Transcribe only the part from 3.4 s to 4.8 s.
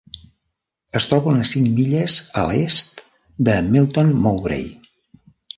de Melton Mowbray.